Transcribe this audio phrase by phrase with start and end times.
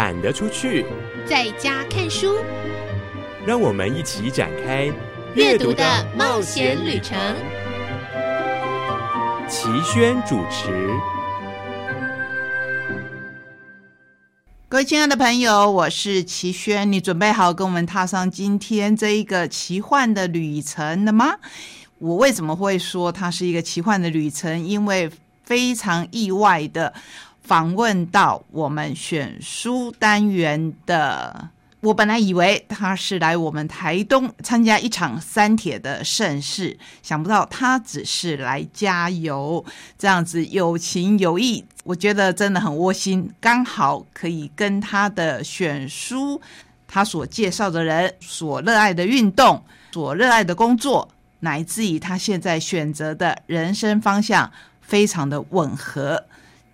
[0.00, 0.86] 懒得出去，
[1.26, 2.38] 在家看书。
[3.44, 4.90] 让我们一起展开
[5.34, 5.84] 阅读的
[6.16, 7.18] 冒险旅程。
[9.46, 10.88] 齐轩主持。
[14.70, 21.34] 各位亲爱的朋友，我是齐轩，你准备好跟我们踏上今天这一个奇幻的旅程了吗？
[21.98, 24.66] 我为什么会说它是一个奇幻的旅程？
[24.66, 25.10] 因为
[25.44, 26.94] 非常意外的
[27.42, 31.50] 访问到我们选书单元的。
[31.82, 39.64] 我本来以为他是来我们台东参加一场三铁的盛事，想不到他只是来加油，
[39.96, 43.32] 这样子有情有义，我觉得真的很窝心。
[43.40, 46.38] 刚好可以跟他的选书，
[46.86, 56.22] 他所介绍的人，所热爱的运动，所热爱的工作，乃至于他现在选择的人生方向，非常的吻合，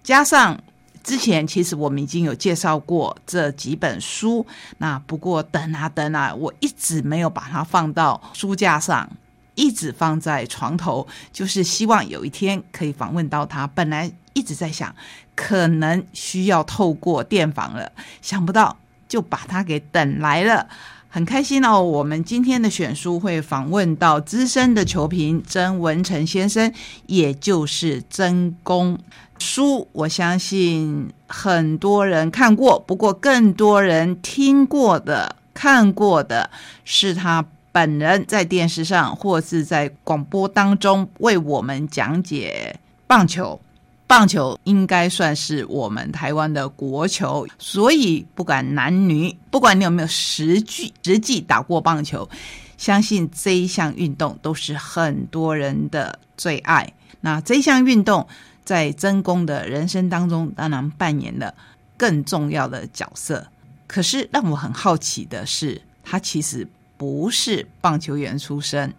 [0.02, 0.60] 加上。
[1.06, 4.44] 之前其实我们已经有介绍过这几本书，
[4.78, 9.08] 那不过等啊等啊，我一直没有把它放到书架上，
[9.54, 13.68] 一直放在床头，就是希望有一天可以访问到他。
[13.68, 14.92] 本来一直在想，
[15.36, 20.68] 可能需要透过电访了，想不到就把他给等来了，
[21.08, 21.82] 很开心哦。
[21.82, 26.72] 我们今天的选书会访问到资深的球评曾文成先生，
[27.06, 28.98] 也就是曾公。
[29.38, 36.48] 书我相信很多人看过，不过更多人听过的、看过的
[36.84, 43.60] 是他本人在电视上或是在广播当中为我们讲解棒球。
[44.06, 52.28] 棒球应该算是我们台湾的国球，所以不管男女，不管你有没有实际实际打过棒球，
[52.76, 56.92] 相信这一项运动都是很多人的最爱。
[57.20, 58.26] 那这项运动。
[58.66, 61.54] 在曾公的人生当中，当然扮演了
[61.96, 63.46] 更重要的角色。
[63.86, 68.92] 可是让我很好奇的是，他其实不是棒球员出身。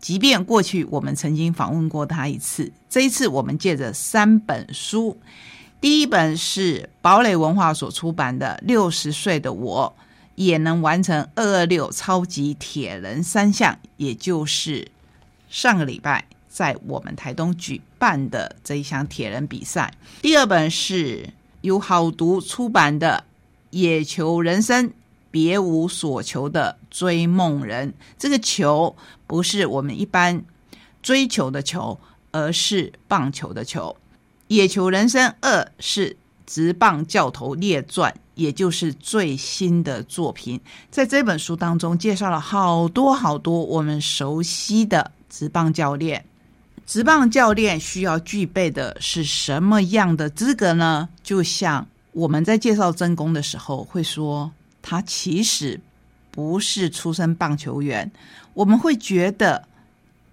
[0.00, 5.18] 即便过去我们曾经访问过他一次，这一次我们借着三本书，
[5.80, 9.94] 第一本是堡垒文化所出版的《六十岁的我
[10.34, 14.88] 也能完成二二六超级铁人三项》，也就是
[15.48, 16.24] 上个礼拜。
[16.52, 19.94] 在我们台东举办的这一项铁人比赛。
[20.20, 23.24] 第二本是由好读出版的
[23.78, 24.92] 《野球人生，
[25.30, 27.90] 别无所求的追梦人》。
[28.18, 28.96] 这个球
[29.26, 30.44] 不是我们一般
[31.02, 31.98] 追求的球，
[32.30, 33.96] 而是棒球的球。
[34.48, 40.60] 《野球人生二》是直棒教头列传，也就是最新的作品。
[40.90, 46.24] 在这本书当中，介绍了好多好多我们熟悉的直棒教练。
[46.84, 51.08] 职棒教练需要具备的是什么样的资格呢？
[51.22, 54.50] 就像我们在介绍真功的时候会说，
[54.82, 55.80] 他其实
[56.30, 58.10] 不是出身棒球员。
[58.54, 59.66] 我们会觉得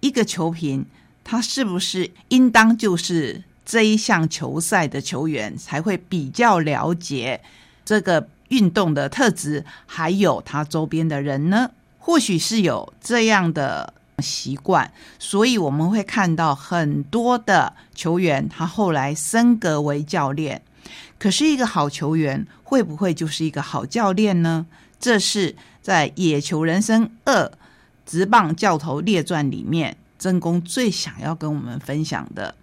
[0.00, 0.86] 一个球评，
[1.24, 7.40] 他是不是应当就是这一项球赛的球员，才会比较了解
[7.84, 11.70] 这个运动的特质，还有他周边的人呢？
[11.98, 13.94] 或许是有这样的。
[14.20, 20.60] 习惯，所以我们会看到很多的球员，他后来升格为教练。
[21.18, 24.66] 可是，一个好球员会不会就是一个好教练呢？
[25.00, 27.50] 这是在《野球人生二
[28.06, 32.54] 直棒教头列传》里面，真公最想要跟我们分享的。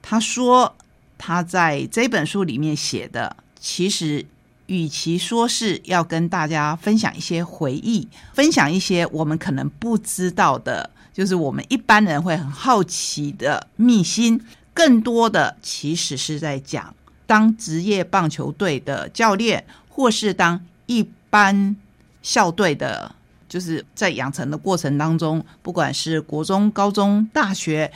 [0.00, 0.74] 他说，
[1.16, 4.24] 他在这本书里面写的，其实
[4.66, 10.90] 与其说是要跟大家分享一些回忆，分享一些我们可能不知道的。
[11.12, 14.40] 就是我们一般人会很好奇的秘辛，
[14.72, 16.94] 更多的其实是在讲
[17.28, 21.76] 当职业棒球队的教练，或是当一般
[22.22, 23.14] 校队的，
[23.46, 27.92] 就是在养成的过程当中，不管是国中、高中、大学，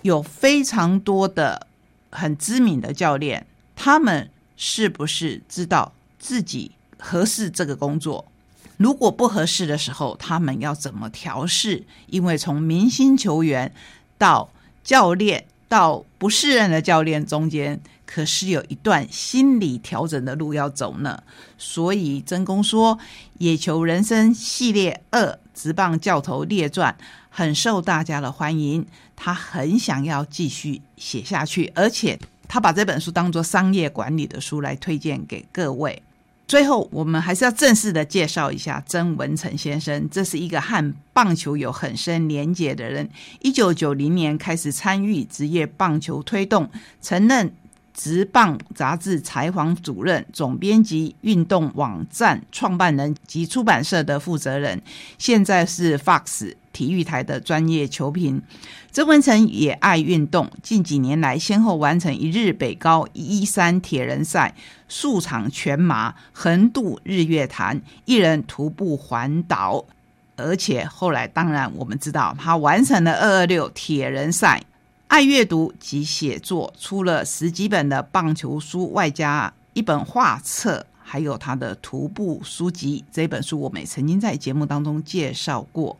[0.00, 1.66] 有非常多的
[2.10, 3.46] 很知名的教练，
[3.76, 8.24] 他们是不是知道自己合适这个工作？
[8.78, 11.84] 如果不合适的时候，他们要怎么调试？
[12.06, 13.74] 因为从明星球员
[14.16, 14.48] 到
[14.82, 17.78] 教练到不适任的教练中间，
[18.14, 21.20] 可是有一段心理调整的路要走呢。
[21.58, 22.96] 所以真公说
[23.38, 26.96] 《野球人生系列二直棒教头列传》
[27.28, 32.16] 很受大家的欢迎，他很想要继续写下去，而且
[32.46, 36.00] 他把这本书当做商业管理的书来推荐给各位。
[36.46, 40.08] 最后，我们还是要正式的介绍一下曾文成先生。
[40.10, 43.08] 这是一个和棒球有很深连结的人。
[43.40, 46.70] 一九九零年开始参与职业棒球推动，
[47.00, 47.50] 曾任
[47.94, 54.82] 职棒杂志采访主任、总编辑、运动网站创办人及出版社的负责人，
[55.16, 58.42] 现在是 Fox 体育台的专业球评。
[58.90, 64.54] 曾文成也爱运动，近几年来先后完成一日北高一三铁人赛、
[64.88, 69.84] 数场全马、横渡日月潭、一人徒步环岛，
[70.36, 74.62] 而且后来当然我们知道他完成了二二六铁人赛。
[75.06, 83.04] 爱阅读及写作，出了十几本的棒球书，外加一本画册，还有他的徒步书籍。
[83.12, 85.96] 这本书我们也曾经在节目当中介绍过。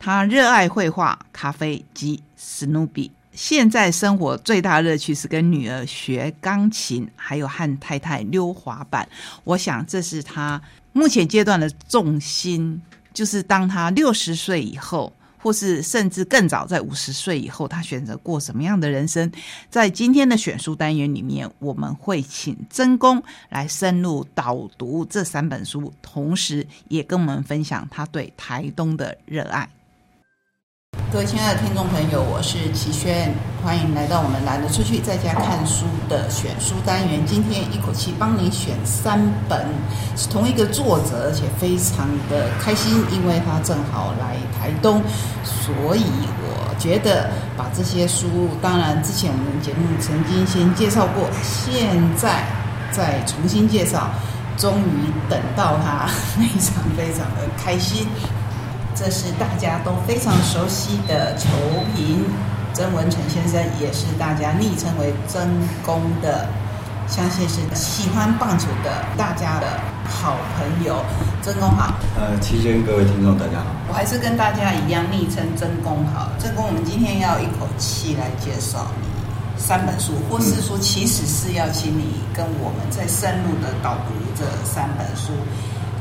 [0.00, 3.10] 他热爱绘画、咖啡及史努比。
[3.32, 9.08] 现在生活最大乐趣是跟女儿学钢琴，还有和太太溜滑板。
[9.44, 10.60] 我想这是他
[10.92, 12.82] 目前阶段的重心，
[13.12, 15.12] 就是当他六十岁以后。
[15.44, 19.30] 或是甚至更早，在五十岁以后，他选择过什么样的人生？
[19.68, 29.68] 在今天的选书单元里面，我们会请曾公来深入导读这三本书，同时也跟我们分享他对台东的热爱。
[31.12, 33.32] 各位亲爱的听众朋友，我是齐轩，
[33.62, 37.24] 欢迎来到我们懒得出去在家看书的选书单元。
[37.24, 39.64] 今天一口气帮你选三本，
[40.16, 45.00] 是同一个作者，而且非常的开心，因为他正好来台东，
[45.44, 46.04] 所以
[46.42, 52.44] 我觉得把这些书，当然之前我们节目曾经先介绍过，现在
[52.90, 54.10] 再重新介绍，
[54.56, 56.06] 终于等到他，
[56.36, 58.08] 非常非常的开心。
[58.94, 61.48] 这是大家都非常熟悉的球
[61.96, 62.24] 评
[62.72, 65.42] 曾文成先生，也是大家昵称为“曾
[65.84, 66.48] 公”的，
[67.08, 71.04] 相信是喜欢棒球的大家的好朋友。
[71.42, 76.30] 曾公好，呃，期间各位听众大家好，我还是跟大家一样昵称曾公好。
[76.38, 85.32] 曾公，我们今天要一口气来介绍你三本书，或是说其实是要请你跟我们再深入的导读这三本书。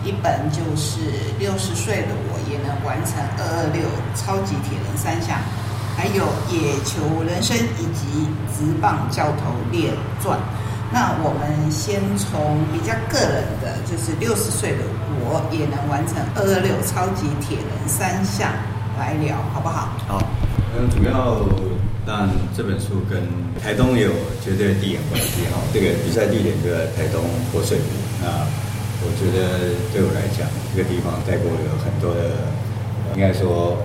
[0.04, 1.00] 一本就是
[1.40, 5.40] 六十岁的我也能完成二二六超级铁人三项，
[5.96, 9.92] 还有野球人生以及直棒教头列
[10.22, 10.38] 传。
[10.92, 14.84] 那我们先从比较个人的，就是六十岁的
[15.24, 18.52] 我也能完成二二六超级铁人三项
[19.00, 19.90] 来聊，好不好？
[20.06, 20.22] 好，
[20.78, 21.40] 嗯，主要
[22.06, 23.24] 当然这本书跟
[23.64, 24.12] 台东有
[24.44, 27.86] 绝对地缘关系哈，这个比赛地点就在台东活水湖
[28.22, 28.62] 那。
[29.04, 32.32] 我觉得对我来讲，这个地方带给我有很多的，
[33.16, 33.78] 应该说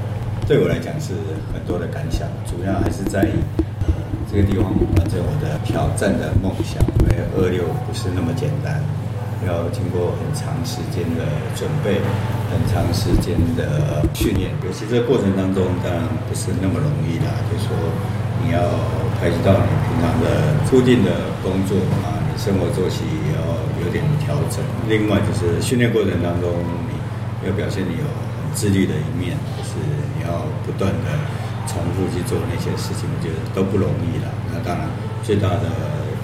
[0.46, 1.12] 对我来讲是
[1.52, 2.26] 很多的感想。
[2.46, 3.26] 主要还是在
[3.82, 3.92] 呃
[4.30, 6.78] 这个地方完成我的挑战的梦想。
[7.02, 8.78] 因为二六不是那么简单，
[9.46, 11.26] 要经过很长时间的
[11.58, 11.98] 准备，
[12.50, 14.50] 很长时间的训练。
[14.64, 17.70] 尤其这个过程当中，当然不是那么容易的，就说
[18.42, 18.58] 你要
[19.20, 20.26] 开始到你平常的
[20.70, 21.10] 固定的
[21.42, 22.17] 工作啊。
[22.38, 23.02] 生活作息
[23.34, 23.38] 要
[23.84, 26.54] 有点调整，另外就是训练过程当中，
[26.86, 26.94] 你
[27.44, 29.74] 要表现你有很自律的一面，就是
[30.14, 31.06] 你要不断的
[31.66, 34.30] 重复去做那些事情，我觉得都不容易了。
[34.54, 34.86] 那当然
[35.26, 35.66] 最大的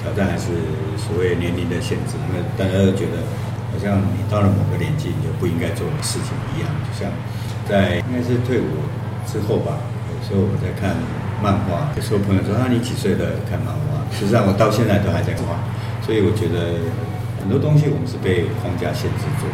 [0.00, 0.54] 挑战还是
[0.96, 3.18] 所谓年龄的限制，因为大家都觉得
[3.74, 6.70] 好像你到了某个年纪，你就不应该做的事情一样。
[6.86, 7.10] 就像
[7.66, 8.70] 在应该是退伍
[9.26, 9.82] 之后吧，
[10.14, 10.94] 有时候我在看
[11.42, 13.98] 漫画，有时候朋友说啊你几岁了看漫画？
[14.14, 15.58] 实际上我到现在都还在画。
[16.04, 16.76] 所以我觉得
[17.40, 19.46] 很多东西我们是被框架限制住。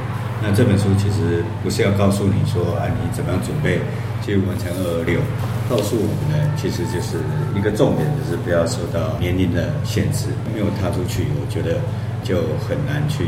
[0.42, 3.78] 那这本书其实不是要告诉你说啊，你怎么样准备
[4.24, 5.20] 去完成二二六？
[5.68, 7.20] 告诉我们呢，其实就是
[7.54, 10.26] 一个重点，就是不要受到年龄的限制。
[10.50, 11.78] 没有踏出去，我觉得
[12.24, 13.22] 就很难去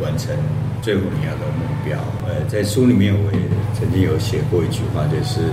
[0.00, 0.32] 完成
[0.80, 1.98] 最后你要的目标。
[2.24, 3.38] 呃，在书里面我也
[3.74, 5.52] 曾经有写过一句话，就是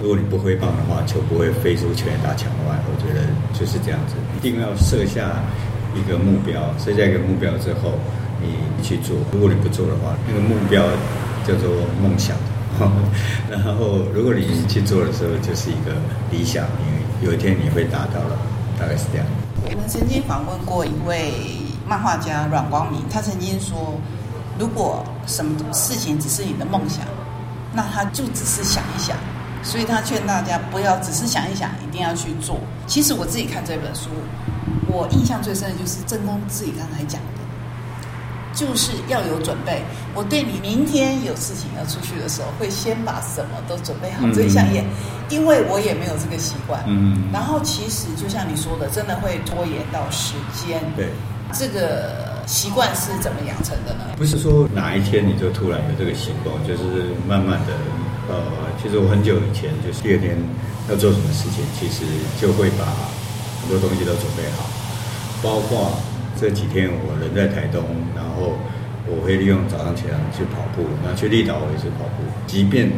[0.00, 2.78] 如果你不挥棒的话，球不会飞出全大墙外。
[2.88, 5.42] 我觉得就是这样子，一定要设下。
[5.98, 7.98] 一个目标，设下一个目标之后，
[8.40, 9.16] 你去做。
[9.32, 10.82] 如果你不做的话，那个目标
[11.44, 11.68] 叫做
[12.00, 12.36] 梦想。
[13.50, 15.90] 然后，如果你去做的时候，就是一个
[16.30, 18.38] 理想，你有一天你会达到了，
[18.78, 19.26] 大概是这样。
[19.64, 21.32] 我们曾经访问过一位
[21.88, 23.98] 漫画家阮光明，他曾经说，
[24.58, 27.04] 如果什么事情只是你的梦想，
[27.74, 29.16] 那他就只是想一想。
[29.64, 32.60] 所以他劝大家不要只是想一想，一定要去做。
[32.86, 34.10] 其实我自己看这本书。
[34.88, 37.40] 我印象最深的就是正宫自己刚才讲的，
[38.54, 39.82] 就是要有准备。
[40.14, 44.26] 我对你明天有事情要出去的时候，会先把什么都准备好。
[44.34, 44.84] 这项也，
[45.28, 46.82] 因为我也没有这个习惯。
[46.86, 47.28] 嗯。
[47.32, 50.80] 然后其实就像你说的，真的会拖延到时间。
[50.96, 51.10] 对。
[51.50, 54.04] 这个习惯是怎么养成的呢？
[54.18, 57.72] 不是说哪一天你就突然有这个习惯，就是慢慢的。
[58.28, 58.36] 呃，
[58.82, 60.36] 其实我很久以前就是第二天
[60.90, 62.04] 要做什么事情，其实
[62.38, 62.84] 就会把
[63.62, 64.68] 很多东西都准备好。
[65.42, 65.92] 包括
[66.40, 68.58] 这几天我人在台东，然后
[69.06, 72.22] 我会利用早上起来去跑步，然后去立岛我也是跑步。
[72.46, 72.90] 即便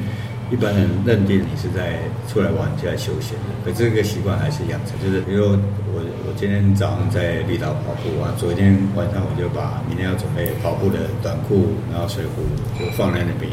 [0.51, 4.99] 一般人认定你是在出来玩、就来休闲的，可这个习惯还是养成。
[4.99, 5.47] 就是比如
[5.93, 12.43] 我我今天早上在立岛跑步啊，昨天晚上我就把明天要准备跑步的短裤，然后水壶
[12.79, 13.53] 就放在那边。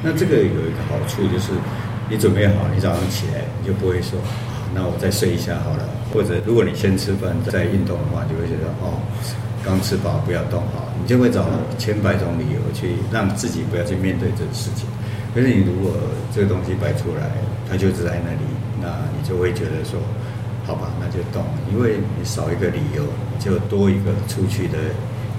[0.00, 1.50] 那这个有一个好处就是，
[2.08, 4.14] 你准备好，你早上起来你就不会说，
[4.74, 5.88] 那我再睡一下好了。
[6.12, 8.96] 或者如果你先吃饭再运动的话，就会觉得哦，
[9.64, 11.44] 刚吃饱不要动好，你就会找
[11.76, 14.86] 千百种理由去让自己不要去面对这个事情。
[15.34, 15.92] 可是你如果
[16.34, 17.30] 这个东西摆出来，
[17.68, 18.48] 它就只在那里，
[18.80, 20.00] 那你就会觉得说，
[20.66, 23.04] 好吧，那就动，因为你少一个理由，
[23.38, 24.78] 就多一个出去的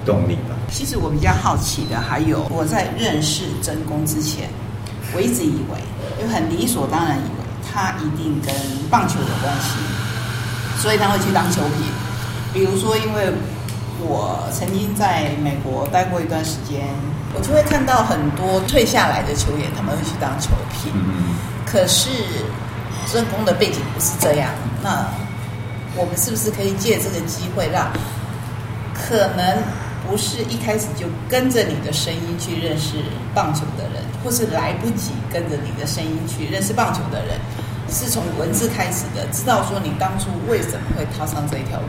[0.06, 0.54] 动力吧。
[0.70, 4.48] 其实我比较好奇的还有，我在认识真功之前，
[5.16, 5.82] 我一直以为，
[6.22, 7.18] 就很理所当然
[7.72, 8.54] 他一定跟
[8.90, 11.86] 棒球有关系，所以他会去当球评。
[12.54, 13.32] 比如说，因为
[14.02, 16.88] 我曾经在美国待过一段时间。
[17.32, 20.92] 我就会看到很多退下来的球员，他们会去当球评。
[20.96, 22.10] 嗯可是
[23.14, 24.50] 正宫的背景不是这样，
[24.82, 25.06] 那
[25.96, 27.88] 我们是不是可以借这个机会，让
[28.96, 29.62] 可能
[30.08, 32.96] 不是一开始就跟着你的声音去认识
[33.36, 37.38] 棒球的人，或是来不及跟着你的声音去认识棒球的人，
[37.90, 41.88] 是从文字开始的，知道说你当初为什么会踏上这一条路？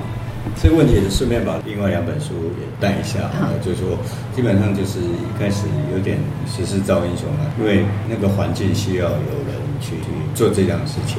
[0.61, 3.97] 这个问题顺便把另外两本书也带一下啊，就是说，
[4.35, 11.19] 基本上就是一开始有点时势造英雄了，因为那个环境需要有人去去做这样的事情，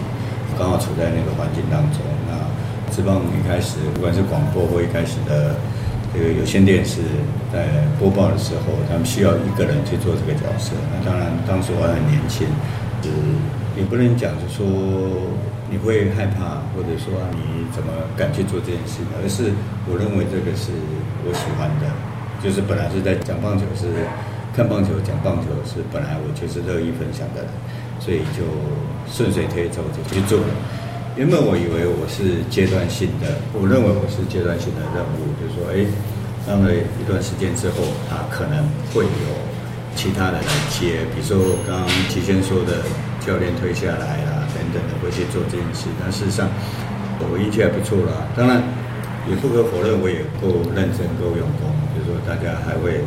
[0.57, 2.01] 刚好处在那个环境当中。
[2.27, 2.33] 那
[2.93, 5.55] 职棒一开始，不管是广播或一开始的
[6.13, 6.99] 这个有线电视
[7.53, 7.69] 在
[7.99, 10.73] 播报的时候，他们需要一个人去做这个角色。
[10.91, 12.47] 那当然，当时我还很年轻，
[13.03, 13.09] 是
[13.81, 14.61] 也不能讲，就说。
[15.71, 18.99] 你会害怕，或者说你怎么敢去做这件事？
[19.15, 19.55] 而是
[19.87, 20.67] 我认为这个是
[21.23, 21.87] 我喜欢的，
[22.43, 23.87] 就是本来是在讲棒球，是
[24.51, 27.47] 看棒球讲棒球，是本来我就是乐意分享的，
[28.03, 28.43] 所以就
[29.07, 30.51] 顺水推舟就去做了。
[31.15, 35.87] 原本我以为我是阶段性的，我认为我是阶段性的任务，就是说，哎，
[36.43, 38.59] 当了一段时间之后，啊，可能
[38.91, 39.27] 会有
[39.95, 42.83] 其他的来接，比如说刚刚提前说的
[43.21, 44.41] 教练退下来啊。
[44.51, 46.47] 等等的会去做这件事，但事实上
[47.23, 48.27] 我运气还不错啦。
[48.35, 48.61] 当然
[49.27, 51.71] 也不可否认，我也够认真、够用功。
[51.95, 52.99] 就是说，大家还会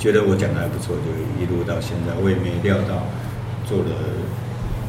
[0.00, 2.16] 觉得我讲的还不错，就一路到现在。
[2.24, 3.04] 我也没料到
[3.68, 3.92] 做了，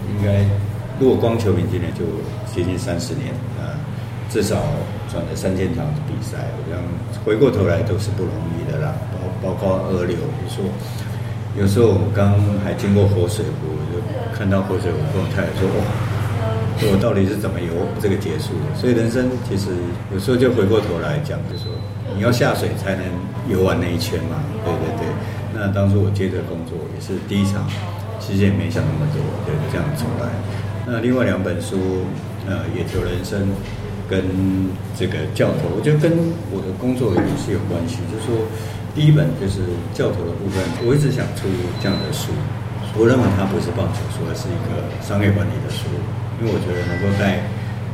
[0.07, 0.47] 应该
[0.97, 2.07] 如果光球评今年就
[2.47, 3.75] 接近三十年啊，
[4.31, 4.55] 至少
[5.11, 6.47] 转了三千场比赛。
[6.57, 6.79] 我想
[7.27, 10.63] 回过头来都是不容易的啦，包包括二流，你说。
[11.59, 13.99] 有时候我刚还经过活水湖，就
[14.31, 15.83] 看到活水湖，跟我太太说：“哇，
[16.87, 17.67] 我到底是怎么游
[17.99, 19.75] 这个结束的？”所以人生其实
[20.07, 21.67] 有时候就回过头来讲，就说
[22.15, 23.03] 你要下水才能
[23.51, 24.39] 游完那一圈嘛。
[24.63, 25.11] 对对对。
[25.51, 27.67] 那当初我接这个工作也是第一场，
[28.23, 30.31] 其实也没想那么多，对，这样出来。
[30.87, 32.07] 那另外两本书，
[32.47, 33.35] 呃，《野球人生》
[34.07, 34.23] 跟
[34.95, 36.07] 这个《教头》，我觉得跟
[36.55, 38.47] 我的工作也是有关系，就是说。
[38.95, 39.61] 第一本就是
[39.93, 41.47] 教头的部分，我一直想出
[41.81, 42.31] 这样的书。
[42.97, 45.85] 我认为它不是棒球书，而是一个商业管理的书。
[46.41, 47.43] 因为我觉得能够带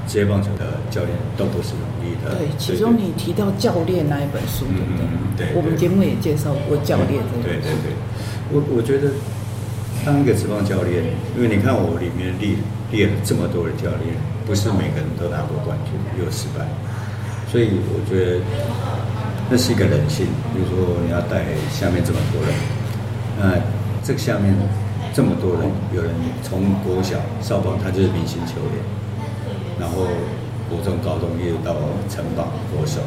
[0.07, 2.31] 职业棒球的教练都不是容易的。
[2.37, 4.95] 对，其中你提到教练那一本书，对不
[5.35, 5.51] 对？
[5.51, 5.53] 对。
[5.53, 7.21] 我们节目也介绍过教练。
[7.43, 7.91] 对对对。
[8.53, 9.11] 我我觉得
[10.05, 11.03] 当一个职棒教练，
[11.35, 12.55] 因为你看我里面列
[12.89, 14.15] 列了这么多的教练，
[14.47, 16.63] 不是每个人都拿过冠军，也有失败。
[17.51, 18.39] 所以我觉得。
[19.47, 22.49] 那是一个人性，比如说你要带下面这么多人，
[23.37, 23.53] 那
[24.03, 24.55] 这个下面
[25.13, 26.09] 这么多人，有人
[26.41, 28.81] 从国小少棒他就是明星球员，
[29.79, 30.07] 然后
[30.67, 31.77] 国中、高中一直到
[32.09, 33.01] 城棒、国手，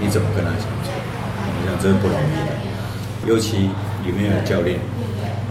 [0.00, 0.90] 你怎么跟他相处？
[0.90, 3.70] 我想这是不容易的，尤其
[4.04, 4.80] 里面有教练，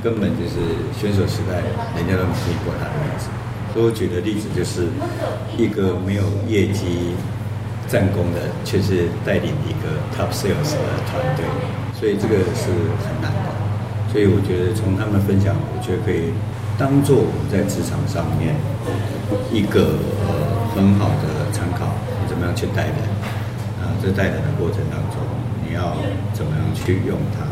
[0.04, 0.60] 根本就是
[1.00, 1.64] 选手时代
[1.96, 3.32] 人家都没听过他的名字。
[3.72, 4.88] 所以我举的例子就是
[5.58, 7.16] 一个没有业绩。
[7.94, 11.46] 战功的却是带领一个 top sales 的团队，
[11.94, 12.74] 所以这个是
[13.06, 13.54] 很难的。
[14.10, 16.34] 所以我觉得从他们分享，我觉得可以
[16.74, 18.58] 当做我们在职场上面
[19.54, 19.94] 一个
[20.74, 21.94] 很好的参考。
[22.26, 22.98] 怎么样去带人？
[23.78, 25.22] 啊，在带人的过程当中，
[25.62, 25.94] 你要
[26.34, 27.46] 怎么样去用它？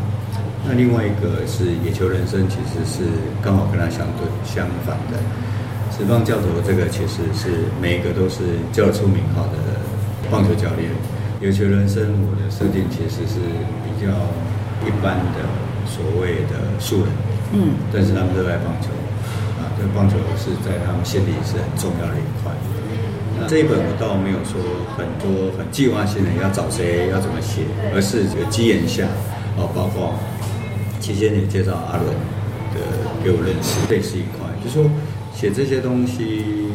[0.66, 3.06] 那另外一个是野球人生，其实是
[3.40, 5.22] 刚好跟他相对相反的。
[5.94, 9.71] 十方教头这个其实是每一个都是叫出名号的。
[10.32, 10.88] 棒球教练，
[11.42, 13.36] 有球人生，我的设定其实是
[13.84, 14.08] 比较
[14.80, 15.44] 一般的，
[15.84, 17.12] 所谓的素人。
[17.52, 18.88] 嗯，但是他们热爱棒球，
[19.60, 22.50] 啊，对棒球是在他们心里是很重要的一块。
[23.36, 24.56] 那那这一本我倒没有说
[24.96, 27.62] 很多很计划性的要找谁要怎么写，
[27.92, 29.02] 而是这个机缘下
[29.56, 30.14] 哦，包括
[31.00, 32.06] 期间也介绍阿伦
[32.72, 32.78] 的
[33.24, 34.88] 给我认识，这也是一块，就说
[35.34, 36.70] 写这些东西，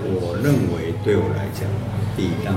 [0.00, 1.68] 我认为对我来讲，
[2.16, 2.54] 比当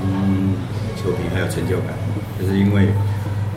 [0.95, 1.93] 球评还有成就感，
[2.39, 2.89] 就是因为。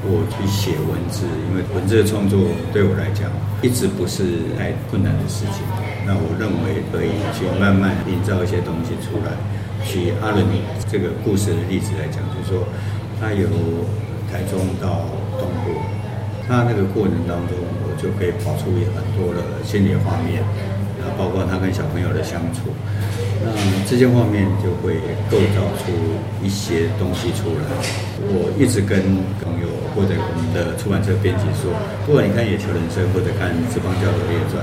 [0.07, 2.39] 我去写文字，因为文字的创作
[2.73, 3.27] 对我来讲
[3.61, 5.67] 一直不是太困难的事情。
[6.07, 9.35] 那我认为可以去慢慢营造一些东西出来。
[9.83, 10.47] 举阿伦
[10.87, 12.63] 这个故事的例子来讲，就是说
[13.19, 13.51] 他由
[14.31, 15.03] 台中到
[15.35, 15.75] 东部，
[16.47, 20.47] 他那个过程当中，我就可以跑出很多的心理画面，
[21.03, 22.71] 啊，包括他跟小朋友的相处。
[23.43, 23.51] 那
[23.89, 24.99] 这些画面就会
[25.31, 25.93] 构造出
[26.43, 27.67] 一些东西出来。
[28.35, 28.99] 我一直跟
[29.39, 31.71] 朋友或者我们的出版社编辑说，
[32.05, 34.59] 不管你看《野球人生》或者看《职棒教头列传》，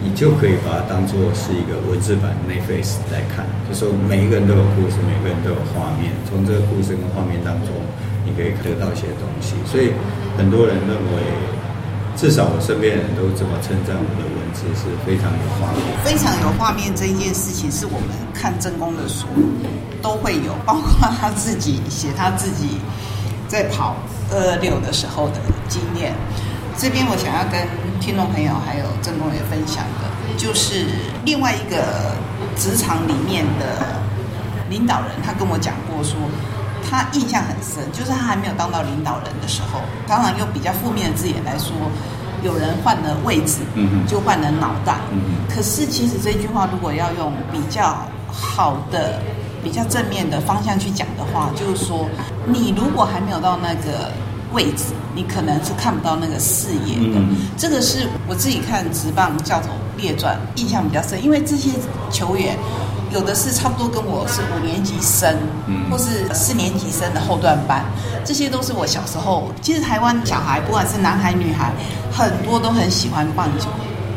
[0.00, 3.44] 你就可以把它当做是一个文字版 n e t f a c e 来看。
[3.68, 7.70] 就说每一个人都有故事，每个人都有画面，从这个故事跟画面当中，
[8.24, 9.54] 你可以得到一些东西。
[9.68, 9.92] 所以
[10.36, 11.20] 很多人认为。
[12.16, 16.94] 至少我身边人都这么称赞我的文字是非常有画面，非常有画面。
[16.94, 19.26] 这一件事情是我们看正宫的书
[20.00, 22.78] 都会有，包括他自己写他自己
[23.48, 23.96] 在跑
[24.30, 26.14] 二六的时候的经验。
[26.78, 27.68] 这边我想要跟
[28.00, 30.08] 听众朋友还有正宫也分享的，
[30.38, 30.86] 就是
[31.24, 32.16] 另外一个
[32.56, 34.00] 职场里面的
[34.70, 36.16] 领导人，他跟我讲过说。
[36.86, 41.72] 他印象很深，就是他还没有当到领导人的时候，当然用比较负面的字眼来说，
[42.44, 43.58] 有人换了位置，
[44.06, 44.98] 就换了脑袋。
[45.48, 47.96] 可是其实这句话如果要用比较
[48.30, 49.18] 好的、
[49.62, 52.06] 比较正面的方向去讲的话，就是说，
[52.46, 54.12] 你如果还没有到那个
[54.52, 57.20] 位置，你可能是看不到那个视野的。
[57.56, 61.70] 这个是我自己看《直棒教头列传》印象比较深，因为这些
[62.10, 62.56] 球员。
[63.14, 65.38] 有的是差不多跟我是五年级生，
[65.88, 67.84] 或是四年级生的后段班，
[68.24, 69.52] 这些都是我小时候。
[69.62, 71.70] 其实台湾小孩不管是男孩女孩，
[72.12, 73.68] 很多都很喜欢棒球，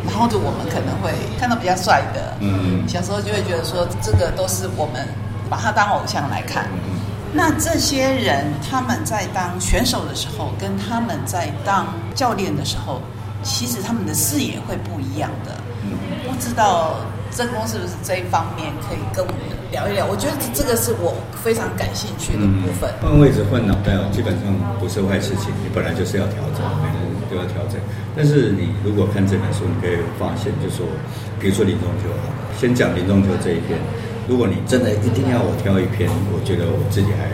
[0.10, 5.08] 然后就我们可能会看到比较帅的，嗯，小时候就会觉得说这个都是我们
[5.48, 6.68] 把他当偶像来看。
[7.32, 13.00] 那这些人他们在当选手的时候，跟他们在当教练的时候，
[13.44, 15.52] 其实他们的视野会不一样的。
[16.28, 16.96] 不知道。
[17.38, 19.38] 正宫是不是这一方面可以跟我们
[19.70, 20.10] 聊一聊？
[20.10, 22.90] 我觉得这个是我非常感兴趣的部分。
[22.98, 24.50] 换位置、换脑袋哦，基本上
[24.82, 25.54] 不是坏事情。
[25.62, 27.78] 你本来就是要调整，每个人都要调整。
[28.18, 30.82] 但是你如果看这本书，你可以发现，就说，
[31.38, 32.10] 比如说林中秋，
[32.58, 33.78] 先讲林中秋这一篇。
[34.26, 37.30] 如果你真的一定要我挑一篇，我觉得我自己还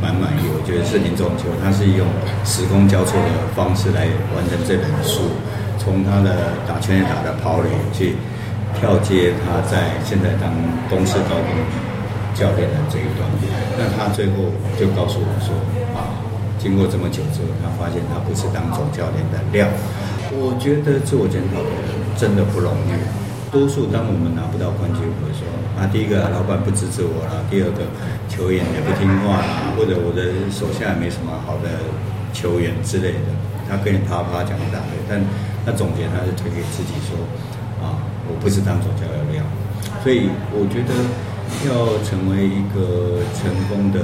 [0.00, 0.48] 蛮满意。
[0.48, 2.08] 我觉得是林中秋，他是用
[2.48, 5.28] 时空交错的方式来完成这本书，
[5.76, 8.16] 从他的打拳也打的跑垒去。
[8.82, 10.50] 跳接他在现在当
[10.90, 11.54] 公司高中
[12.34, 13.22] 教练的这一段，
[13.78, 15.54] 那他最后就告诉我说
[15.94, 16.10] 啊，
[16.58, 19.70] 经过这么久之后，他发现他不是当总教练的料。
[20.34, 22.92] 我觉得自我检讨的人真的不容易。
[23.54, 25.46] 多数当我们拿不到冠军，或者说
[25.78, 27.86] 啊，第一个老板不支持我了，第二个
[28.26, 31.70] 球员也不听话啦，或者我的手下也没什么好的
[32.34, 33.30] 球员之类的，
[33.70, 35.22] 他跟你啪啪讲一大堆，但
[35.62, 37.14] 他总结他是推给自己说。
[38.32, 39.44] 我不是当总教练，
[40.02, 40.90] 所以我觉得
[41.68, 44.00] 要成为一个成功的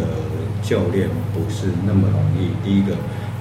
[0.61, 2.53] 教练不是那么容易。
[2.61, 2.93] 第一个，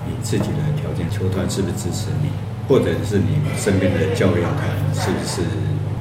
[0.07, 2.31] 你自己的条件，球团是不是支持你，
[2.71, 4.63] 或者是你身边的教练团
[4.95, 5.43] 是不是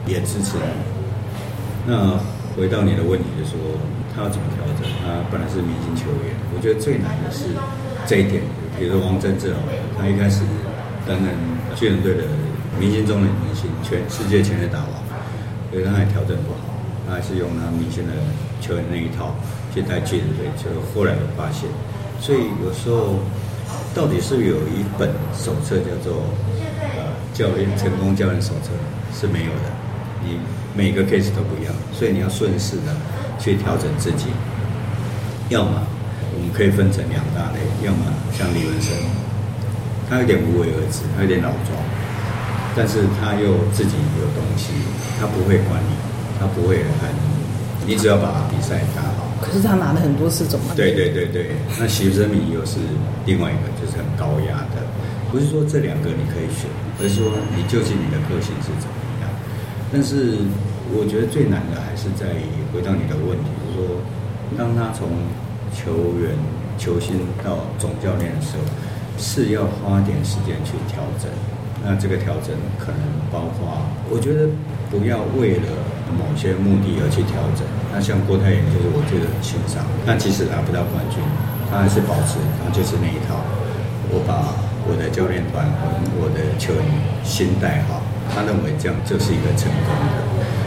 [0.06, 0.70] 也支持你？
[1.90, 2.14] 那
[2.54, 3.58] 回到你的问题，就说
[4.14, 4.86] 他要怎么调整？
[5.02, 7.50] 他本来是明星球员，我觉得最难的是
[8.06, 8.40] 这一点。
[8.78, 9.50] 比如说王贞治，
[9.98, 10.46] 他一开始
[11.02, 11.34] 担任
[11.74, 12.22] 巨人队的。
[12.78, 14.92] 明星中的明星，全世界全垒打王，
[15.72, 16.76] 所以他还调整不好，
[17.08, 18.12] 他还是用他明星的
[18.60, 19.34] 球员那一套
[19.74, 21.68] 去带巨人队，就后来发现，
[22.20, 23.16] 所以有时候
[23.94, 26.24] 到底是有一本手册叫做
[26.96, 28.70] 呃教练成功教练手册
[29.18, 29.72] 是没有的，
[30.22, 30.38] 你
[30.76, 32.94] 每个 case 都不一样，所以你要顺势的
[33.38, 34.26] 去调整自己，
[35.48, 35.82] 要么
[36.34, 38.04] 我们可以分成两大类，要么
[38.36, 38.92] 像李文生，
[40.10, 41.85] 他有点无为而治，他有点老庄。
[42.76, 44.70] 但是他又自己有东西，
[45.18, 45.96] 他不会管你，
[46.38, 49.24] 他不会看你，你只要把比赛打好。
[49.40, 52.76] 可是他拿了很多次总冠军对对对对，那徐生米又是
[53.24, 54.84] 另外一个，就是很高压的。
[55.32, 56.68] 不是说这两个你可以选，
[57.00, 59.30] 而是说你究竟你的个性是怎么样。
[59.92, 60.36] 但是
[60.92, 63.96] 我觉得最难的还是在于回到你的问题，就是说，
[64.56, 65.08] 当他从
[65.72, 66.36] 球员、
[66.78, 68.64] 球星到总教练的时候，
[69.18, 71.28] 是要花点时间去调整。
[71.86, 72.50] 那这个调整
[72.82, 72.98] 可能
[73.30, 73.78] 包括，
[74.10, 74.50] 我觉得
[74.90, 75.70] 不要为了
[76.18, 77.62] 某些目的而去调整。
[77.94, 81.22] 那像郭泰源就是我觉得很欣赏，那即使拿不到冠军，
[81.70, 83.38] 他还是保持他就是那一套，
[84.10, 84.50] 我把
[84.90, 85.86] 我的教练团和
[86.18, 86.82] 我的球员
[87.22, 88.02] 心带好，
[88.34, 90.18] 他认为这样就是一个成功的。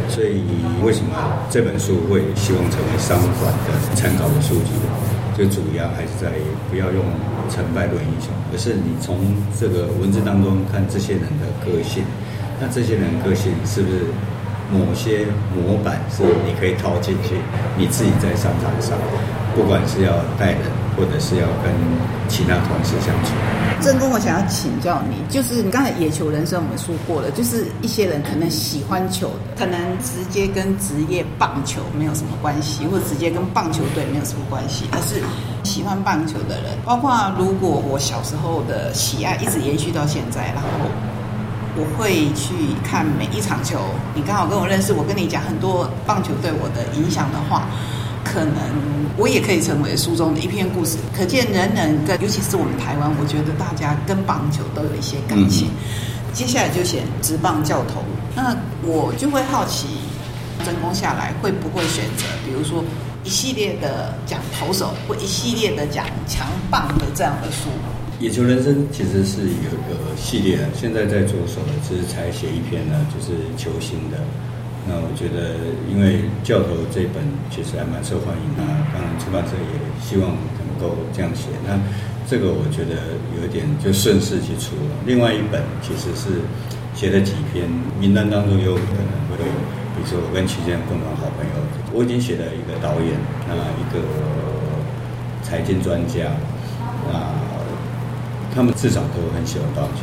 [0.08, 0.48] 所以
[0.82, 1.12] 为什么
[1.52, 4.72] 这本书会希望成为商管的参考的书籍？
[5.36, 7.04] 就主要还是在于不要用
[7.50, 9.18] 成败论英雄，可是你从
[9.60, 12.04] 这个文字当中看这些人的个性。
[12.62, 14.06] 那这些人个性是不是
[14.72, 17.36] 某些模板是你可以套进去？
[17.78, 18.98] 你自己在商场上，
[19.56, 20.62] 不管是要带人，
[20.96, 21.72] 或者是要跟
[22.28, 23.34] 其他同事相处。
[23.82, 35.22] 郑公，我想要请教你，就是你刚才野球人生我们说过了，就是一些人可能喜欢球的，可能直接跟职业棒球没有什么关系，或者直接跟棒球队没有什么关系，而是
[35.64, 36.78] 喜欢棒球的人。
[36.84, 40.68] 包括如果我小时候的喜爱一直延续到现在，然后
[41.78, 43.80] 我会去看每一场球。
[44.14, 47.64] 你刚好跟我认识，我跟你讲很多棒球对我的影响的话。
[48.24, 48.56] 可能
[49.18, 50.98] 我也可以成为书中的一篇故事。
[51.16, 55.70] 可见人人跟，尤其是我们台湾，我觉得大家跟棒球都有一些感情。
[56.32, 58.04] 接下来就选直棒教头，
[58.36, 59.88] 那我就会好奇，
[60.64, 62.84] 真功下来会不会选择，比如说
[63.24, 67.70] 一系列的讲投手，或一系列的讲强棒的这样的书。
[68.20, 74.18] 野球人生其实是有一个系列，现在在着手的只是才写一篇呢，就是球星的。
[74.90, 75.54] 那我觉得，
[75.86, 77.22] 因为教头这本
[77.54, 81.54] 其实还蛮受欢迎的，当然出版社也希望能够这样写。
[81.62, 81.78] 那
[82.26, 84.98] 这个我觉得有一点就顺势去出了。
[85.06, 86.42] 另外一本其实是
[86.98, 87.70] 写了几篇，
[88.02, 89.38] 名单当中有可能会，
[89.94, 91.54] 比如说我跟曲健共同好朋友，
[91.94, 93.14] 我已经写了一个导演，
[93.46, 94.02] 那一个
[95.46, 96.34] 财经专家，
[97.06, 97.30] 那
[98.56, 100.02] 他们至少都很喜欢棒球。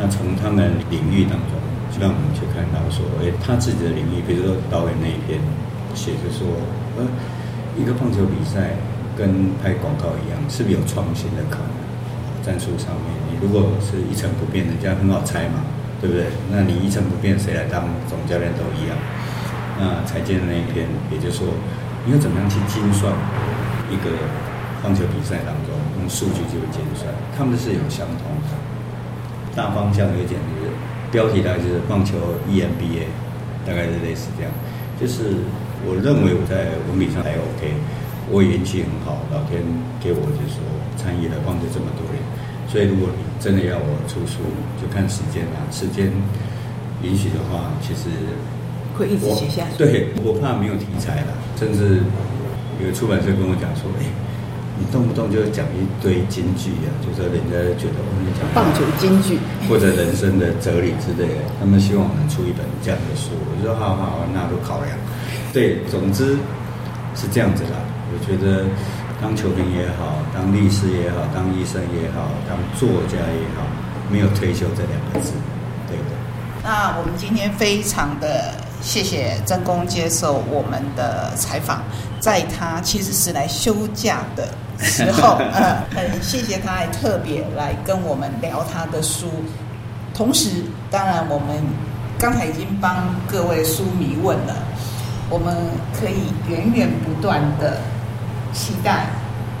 [0.00, 1.65] 那从他们领域当中。
[1.92, 5.40] 就让我们去看到说，哎，他自己的领域，比如说导演那一篇
[5.94, 6.44] 写着说，
[6.98, 7.06] 呃，
[7.78, 8.76] 一个棒球比赛
[9.16, 11.72] 跟拍广告一样，是不是有创新的可能？
[12.44, 15.66] 战术上面，你如果是一成不变，人家很好猜嘛，
[16.00, 16.30] 对不对？
[16.52, 18.94] 那你一成不变，谁来当总教练都一样。
[19.80, 21.48] 那财经的那一篇，也就是说，
[22.06, 23.10] 你要怎么样去精算
[23.90, 24.14] 一个
[24.82, 27.10] 棒球比赛当中用数据去精算？
[27.36, 28.54] 他们是有相同的
[29.56, 30.38] 大方向有点。
[31.16, 32.12] 标题大概就是棒球
[32.44, 33.08] EMBA，
[33.64, 34.52] 大概是类似这样。
[35.00, 35.32] 就是
[35.88, 37.72] 我认为我在文笔上还 OK，
[38.28, 39.64] 我运气很好，老天
[39.96, 40.60] 给我就是说
[41.00, 42.20] 参与了棒球这么多年。
[42.68, 44.44] 所以如果你真的要我出书，
[44.76, 45.64] 就看时间啦。
[45.72, 46.12] 时间
[47.00, 48.12] 允许的话，其实
[48.92, 49.80] 会一直写下去。
[49.80, 52.04] 对，我怕没有题材了，甚至
[52.84, 54.04] 有出版社跟我讲说，哎。
[54.78, 63.30] 你动不动就讲一堆金句啊，就说人家觉得我们讲棒球金句，或者人生的哲理之类的，他们希望我们出一本这样的书。
[63.32, 64.96] 我说好好，那都考量。
[65.52, 66.36] 对，总之
[67.14, 67.80] 是这样子啦。
[68.12, 68.64] 我觉得
[69.20, 73.64] 当球评也好，当律师也好，当医生也好，当作家也好，
[74.10, 75.32] 没有退休这两个字，
[75.88, 76.04] 对的。
[76.62, 81.82] 那我们今天非常的谢谢曾公接受我们的采访，
[82.26, 84.48] 在他其实是来休假的。
[84.80, 89.28] 时候，呃， 很谢谢他，还特别来跟我们聊他的书。
[90.12, 91.62] 同时，当然我们
[92.18, 94.56] 刚才已经帮各位书迷问了，
[95.30, 95.54] 我们
[95.98, 97.78] 可以源源不断的
[98.52, 99.06] 期待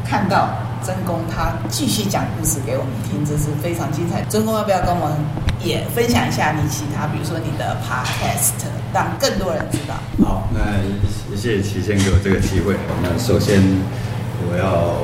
[0.04, 0.48] 看到
[0.84, 4.22] 真公他继续讲故事给我们听，这是非常精彩。
[4.28, 5.16] 真公要不要跟我们
[5.62, 9.94] 也分享一下你其他，比如说你的 podcast，让更多人知道？
[10.24, 10.60] 好，那
[11.36, 12.74] 谢谢齐先给我这个机会。
[13.02, 13.62] 那首先。
[14.48, 15.00] 我要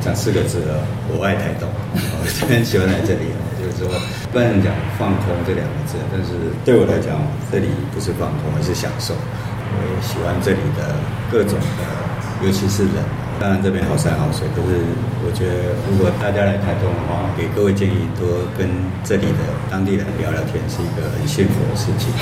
[0.00, 0.78] 讲四个字了，
[1.10, 3.34] 我爱台东， 我今天喜欢来这里。
[3.58, 3.90] 就是说，
[4.30, 7.18] 不能讲放空这两个字，但是对我来讲，
[7.50, 9.12] 这里不是放空，而是享受。
[9.18, 10.94] 我也喜欢这里的
[11.28, 13.02] 各种的，尤其是人。
[13.40, 14.80] 当然这边好山好水，可是
[15.24, 18.68] 我觉得如果大家来台东的话，给各位建议多跟
[19.04, 22.12] 这里的当地人聊聊天，是一个很幸福的事情。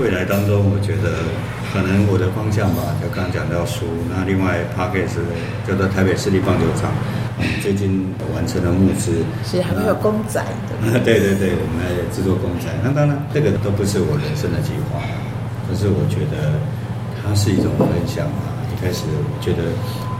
[0.00, 1.24] 未来当中，我觉得。
[1.70, 5.22] 可能我的方向吧，就刚刚讲到书，那另外 p a r k e s
[5.62, 6.90] 叫做台北市立棒球场，
[7.62, 10.98] 最近完成了募资，是还没有公仔的。
[11.06, 12.66] 对对对，我们来制作公仔。
[12.82, 14.98] 那当然，这个都不是我人生的计划，
[15.70, 16.58] 可是我觉得
[17.22, 18.50] 它是一种分享啊。
[18.66, 19.70] 一开始我觉得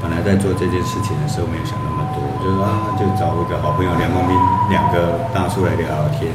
[0.01, 4.35] 本来在做这件事情的时候没有想那么多，就是啊，就找一个好朋友梁光斌
[4.69, 6.33] 两个大叔来聊聊天。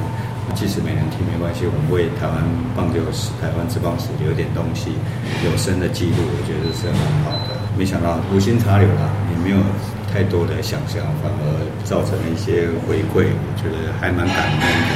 [0.54, 2.39] 即使没人听没关系，我们为台湾
[2.78, 4.95] 棒球史、台湾职棒史留点东西，
[5.43, 6.95] 有声的记录，我觉得是很
[7.28, 7.60] 好的。
[7.75, 9.60] 没想到无心插柳啦，也没有
[10.08, 11.43] 太多的想象，反而
[11.84, 14.93] 造成了一些回馈，我觉得还蛮感恩的。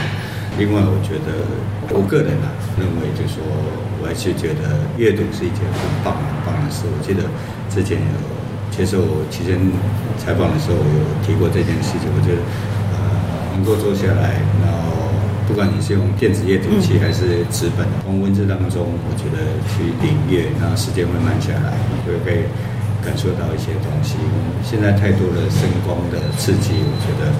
[0.55, 1.43] 另外，我觉得
[1.91, 2.47] 我个人啊
[2.79, 3.43] 认为，就是说，
[3.99, 6.87] 我还是觉得阅读是一件很棒很棒的事。
[6.87, 7.27] 我记得
[7.67, 8.15] 之前有
[8.79, 9.59] 接受期间
[10.15, 12.07] 采访的时候有提过这件事情。
[12.15, 12.39] 我觉得
[12.95, 15.11] 呃，能够坐下来，然后
[15.43, 21.75] 不管你是用电子阅读器还是纸本，从文字当中，我觉得去领略，然后时间会慢下来，
[22.07, 22.47] 就可以
[23.03, 24.15] 感受到一些东西。
[24.63, 27.35] 现在太多的声光的刺激，我觉得。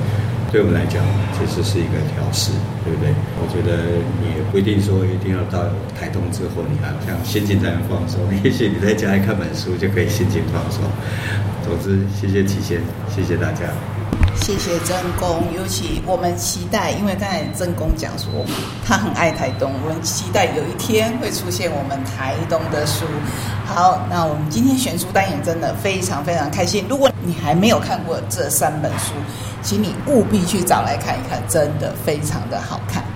[0.51, 1.03] 对我们来讲，
[1.38, 2.51] 其实是一个调试，
[2.83, 3.13] 对不对？
[3.38, 8.19] 我觉得你也不一定说一定要到台东之后，你好像心情才能放松。
[8.43, 10.83] 也许你在家里看本书就可以心情放松。
[11.63, 12.81] 总之，谢谢启先，
[13.13, 13.65] 谢谢大家。
[14.49, 18.43] 谢谢曾公，尤其我们期待，因为刚才曾公讲说
[18.83, 23.05] 他很爱台东，我们期待有一天会出现我们台东的书。
[23.67, 26.83] 好，那我们今天选书单也真的非常非常开心。
[26.89, 29.13] 如果你还没有看过这三本书，
[29.62, 33.03] 请你务必去找来看一看，真的非常的好看。